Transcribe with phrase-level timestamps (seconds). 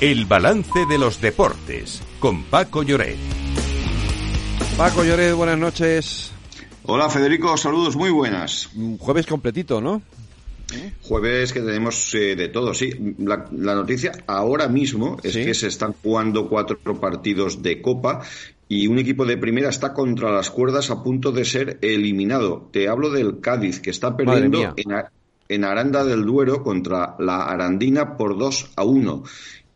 [0.00, 3.16] El balance de los deportes con Paco Lloret.
[4.76, 6.30] Paco Lloret, buenas noches.
[6.84, 8.70] Hola Federico, saludos muy buenas.
[9.00, 10.00] Jueves completito, ¿no?
[11.02, 12.92] Jueves que tenemos eh, de todo, sí.
[13.18, 18.22] La, noticia ahora mismo es que se están jugando cuatro partidos de Copa
[18.68, 22.68] y un equipo de primera está contra las cuerdas a punto de ser eliminado.
[22.70, 24.74] Te hablo del Cádiz, que está perdiendo
[25.48, 29.24] en, Aranda del Duero contra la Arandina por 2 a 1.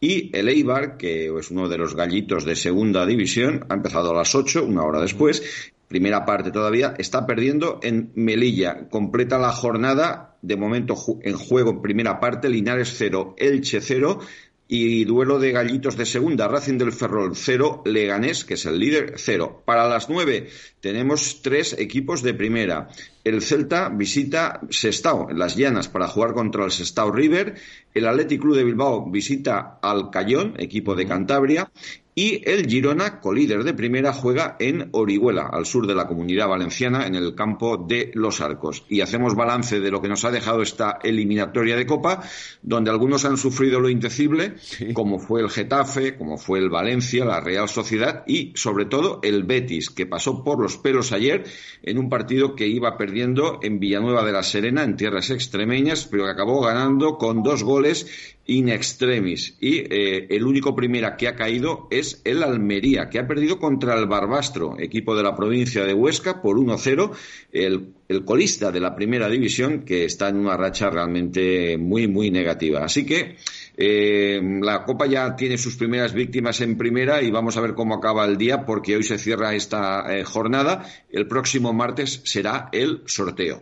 [0.05, 4.15] Y el Eibar, que es uno de los gallitos de segunda división, ha empezado a
[4.15, 5.71] las 8, una hora después.
[5.87, 8.89] Primera parte todavía, está perdiendo en Melilla.
[8.89, 14.19] Completa la jornada, de momento en juego en primera parte, Linares 0, Elche 0
[14.67, 19.15] y duelo de gallitos de segunda, Racing del Ferrol 0, Leganés, que es el líder,
[19.19, 19.63] 0.
[19.65, 20.49] Para las 9
[20.81, 22.89] tenemos tres equipos de primera.
[23.25, 27.55] El Celta visita Sestao, en las llanas, para jugar contra el Sestao River.
[27.95, 31.71] El Athletic Club de Bilbao visita al Cayón, equipo de Cantabria.
[32.15, 37.07] Y el Girona, colíder de primera, juega en Orihuela, al sur de la comunidad valenciana,
[37.07, 38.85] en el campo de Los Arcos.
[38.91, 42.23] Y hacemos balance de lo que nos ha dejado esta eliminatoria de Copa,
[42.61, 44.57] donde algunos han sufrido lo indecible,
[44.93, 49.45] como fue el Getafe, como fue el Valencia, la Real Sociedad y, sobre todo, el
[49.45, 51.45] Betis, que pasó por los pelos ayer
[51.83, 56.25] en un partido que iba perdiendo en Villanueva de la Serena, en tierras extremeñas, pero
[56.25, 58.07] que acabó ganando con dos goles
[58.47, 59.55] in extremis.
[59.61, 63.99] Y eh, el único primera que ha caído es el Almería, que ha perdido contra
[63.99, 67.11] el Barbastro, equipo de la provincia de Huesca, por 1-0.
[67.53, 72.31] El, el, colista de la primera división, que está en una racha realmente muy, muy
[72.31, 72.83] negativa.
[72.83, 73.37] Así que
[73.85, 77.95] eh, la Copa ya tiene sus primeras víctimas en primera y vamos a ver cómo
[77.95, 80.87] acaba el día, porque hoy se cierra esta eh, jornada.
[81.11, 83.61] El próximo martes será el sorteo.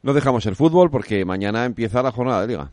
[0.00, 2.72] No dejamos el fútbol porque mañana empieza la jornada de liga.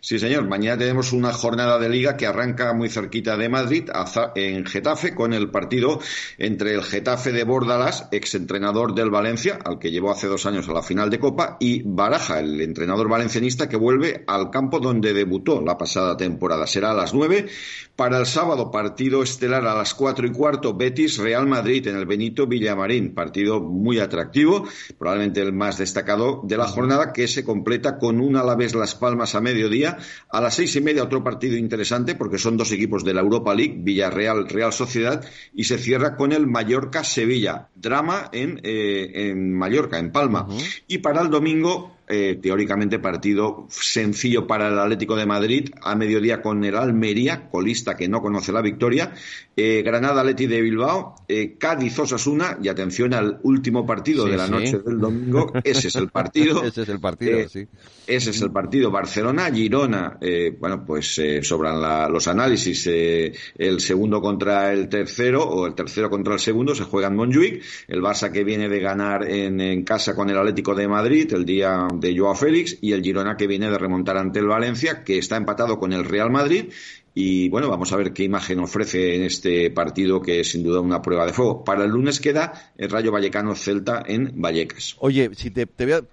[0.00, 0.48] Sí, señor.
[0.48, 3.90] Mañana tenemos una jornada de liga que arranca muy cerquita de Madrid,
[4.34, 6.00] en Getafe, con el partido
[6.38, 10.72] entre el Getafe de Bordalas, exentrenador del Valencia, al que llevó hace dos años a
[10.72, 15.60] la final de Copa, y Baraja, el entrenador valencianista que vuelve al campo donde debutó
[15.60, 16.66] la pasada temporada.
[16.66, 17.46] Será a las nueve.
[17.94, 22.06] Para el sábado, partido estelar a las cuatro y cuarto, Betis Real Madrid en el
[22.06, 23.12] Benito Villamarín.
[23.12, 28.36] Partido muy atractivo, probablemente el más destacado de la jornada, que se completa con un
[28.36, 29.98] Alavés Las Palmas a medio mediodía.
[30.30, 33.54] A las seis y media otro partido interesante porque son dos equipos de la Europa
[33.54, 35.24] League, Villarreal, Real Sociedad,
[35.54, 37.68] y se cierra con el Mallorca-Sevilla.
[37.80, 40.48] Drama en, eh, en Mallorca, en Palma.
[40.86, 46.40] Y para el domingo, eh, teóricamente partido sencillo para el Atlético de Madrid a mediodía
[46.40, 49.12] con el Almería, colista que no conoce la victoria,
[49.54, 51.16] eh, Granada Leti de Bilbao,
[51.58, 56.08] Cádiz Osasuna y atención al último partido de la noche del domingo, ese es el
[56.10, 56.64] partido.
[56.64, 57.68] ese es el partido, sí.
[58.06, 58.90] Ese es el partido.
[58.90, 60.18] Barcelona, Girona,
[60.58, 62.86] bueno, pues sobran los análisis.
[62.86, 67.62] el segundo contra el tercero o el tercero contra el segundo se juega en Montjuic.
[67.86, 71.86] El Barça que viene de ganar en, casa con el Atlético de Madrid el día
[71.94, 75.36] de Joao Félix y el Girona que viene de remontar ante el Valencia, que está
[75.36, 76.66] empatado con el Real Madrid.
[77.14, 80.80] Y bueno, vamos a ver qué imagen ofrece en este partido, que es sin duda
[80.80, 81.64] una prueba de fuego.
[81.64, 84.96] Para el lunes queda el Rayo Vallecano Celta en Vallecas.
[85.00, 85.66] Oye, si, te,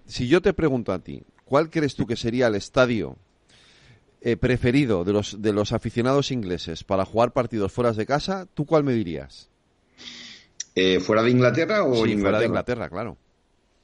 [0.07, 3.17] si yo te pregunto a ti, ¿cuál crees tú que sería el estadio
[4.21, 8.47] eh, preferido de los, de los aficionados ingleses para jugar partidos fuera de casa?
[8.55, 9.49] ¿Tú cuál me dirías?
[10.75, 13.17] Eh, ¿Fuera de Inglaterra o sí, fuera de Inglaterra, claro.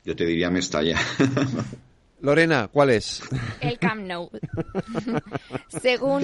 [0.03, 0.99] Yo te diría Mestalla.
[2.21, 3.21] Lorena, ¿cuál es?
[3.59, 4.29] El Camp Nou.
[5.81, 6.23] Según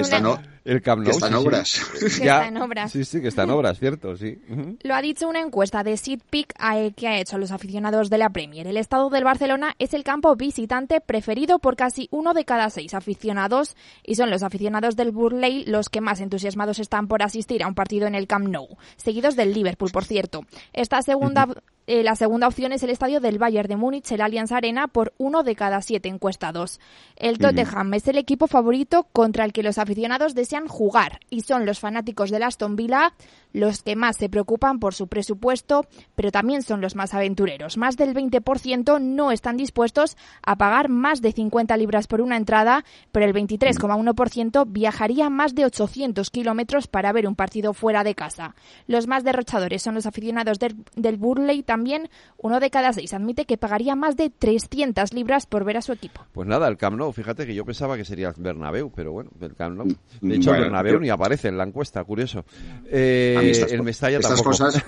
[0.63, 1.81] el Camp Nou que está en obras.
[2.00, 2.91] Que está en obras.
[2.91, 4.40] Sí, sí, que está en obras, cierto, sí.
[4.84, 8.18] Lo ha dicho una encuesta de SeatPick eh, que ha hecho a los aficionados de
[8.18, 8.68] la Premier.
[8.68, 12.94] El estado del Barcelona es el campo visitante preferido por casi uno de cada seis
[12.94, 17.68] aficionados y son los aficionados del Burley los que más entusiasmados están por asistir a
[17.68, 20.41] un partido en el Camp Nou, seguidos del Liverpool, por cierto.
[20.74, 21.47] Esta segunda
[21.87, 25.13] eh, la segunda opción es el estadio del Bayern de Múnich, el Allianz Arena, por
[25.17, 26.81] uno de cada siete encuestados.
[27.16, 31.66] El Tottenham es el equipo favorito contra el que los aficionados desean jugar y son
[31.66, 33.13] los fanáticos del Aston Villa
[33.53, 35.85] los que más se preocupan por su presupuesto,
[36.16, 37.78] pero también son los más aventureros.
[37.78, 42.85] Más del 20% no están dispuestos a pagar más de 50 libras por una entrada,
[43.11, 48.55] pero el 23,1% viajaría más de 800 kilómetros para ver un partido fuera de casa.
[48.85, 53.46] Los más derrochadores son los aficionados del, del Burley también uno de cada seis admite
[53.46, 56.26] que pagaría más de 300 libras por ver a su equipo.
[56.32, 59.29] Pues nada, el Camp Nou, fíjate que yo pensaba que sería el Bernabéu, pero bueno,
[59.40, 59.88] el Camp Nou.
[60.22, 62.46] De hecho, el Bernabéu ni aparece en la encuesta, curioso.
[62.90, 64.76] Eh, el Mestalla estas cosas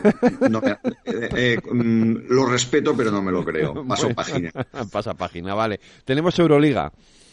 [1.06, 3.86] eh, eh, mm, lo respeto, pero no me lo creo.
[3.86, 4.52] Paso página.
[4.92, 5.80] Pasa página, vale.
[6.04, 6.92] Tenemos Euroliga.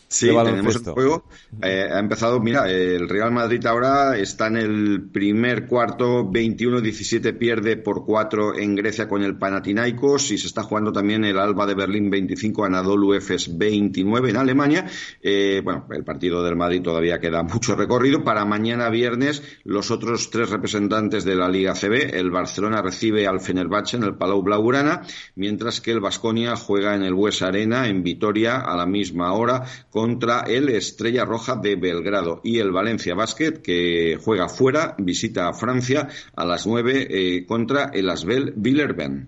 [0.08, 1.24] Sí, tenemos el juego.
[1.62, 7.76] Eh, ha empezado, mira, el Real Madrid ahora está en el primer cuarto, 21-17 pierde
[7.76, 11.74] por 4 en Grecia con el Panathinaikos y se está jugando también el Alba de
[11.74, 14.86] Berlín 25, Anadolu Efes 29 en Alemania.
[15.20, 18.22] Eh, bueno, el partido del Madrid todavía queda mucho recorrido.
[18.22, 23.40] Para mañana viernes, los otros tres representantes de la Liga CB, el Barcelona recibe al
[23.40, 25.02] Fenerbahce en el Palau Blaugrana,
[25.34, 29.64] mientras que el Vasconia juega en el West Arena en Vitoria a la misma hora
[29.96, 35.54] contra el Estrella Roja de Belgrado y el Valencia Basket que juega fuera, visita a
[35.54, 39.26] Francia a las 9 eh, contra el Asbel Villerben.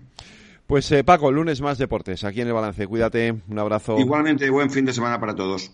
[0.67, 2.85] Pues eh, Paco, lunes más deportes aquí en el balance.
[2.85, 3.97] Cuídate, un abrazo.
[3.97, 5.71] Igualmente, buen fin de semana para todos.